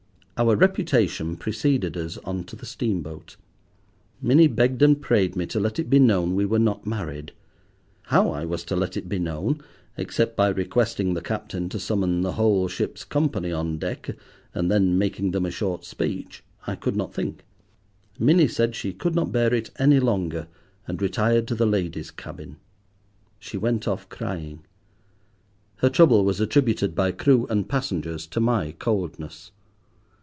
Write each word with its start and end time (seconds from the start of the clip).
Our 0.37 0.55
reputation 0.55 1.35
preceded 1.37 1.95
us 1.95 2.17
on 2.25 2.45
to 2.45 2.55
the 2.55 2.65
steamboat. 2.65 3.35
Minnie 4.23 4.47
begged 4.47 4.81
and 4.81 4.99
prayed 4.99 5.35
me 5.35 5.45
to 5.45 5.59
let 5.59 5.77
it 5.77 5.87
be 5.87 5.99
known 5.99 6.33
we 6.33 6.47
were 6.47 6.57
not 6.57 6.83
married. 6.87 7.31
How 8.05 8.31
I 8.31 8.45
was 8.45 8.63
to 8.63 8.75
let 8.75 8.97
it 8.97 9.07
be 9.07 9.19
known, 9.19 9.61
except 9.97 10.35
by 10.35 10.47
requesting 10.47 11.13
the 11.13 11.21
captain 11.21 11.69
to 11.69 11.79
summon 11.79 12.21
the 12.21 12.31
whole 12.31 12.67
ship's 12.67 13.03
company 13.03 13.51
on 13.51 13.77
deck, 13.77 14.15
and 14.55 14.71
then 14.71 14.97
making 14.97 15.29
them 15.29 15.45
a 15.45 15.51
short 15.51 15.85
speech, 15.85 16.43
I 16.65 16.73
could 16.75 16.95
not 16.95 17.13
think. 17.13 17.45
Minnie 18.17 18.47
said 18.47 18.73
she 18.73 18.93
could 18.93 19.13
not 19.13 19.31
bear 19.31 19.53
it 19.53 19.69
any 19.77 19.99
longer, 19.99 20.47
and 20.87 20.99
retired 21.03 21.47
to 21.49 21.55
the 21.55 21.67
ladies' 21.67 22.09
cabin. 22.09 22.57
She 23.37 23.57
went 23.57 23.87
off 23.87 24.09
crying. 24.09 24.65
Her 25.75 25.89
trouble 25.91 26.25
was 26.25 26.39
attributed 26.39 26.95
by 26.95 27.11
crew 27.11 27.45
and 27.47 27.69
passengers 27.69 28.25
to 28.25 28.39
my 28.39 28.71
coldness. 28.71 29.51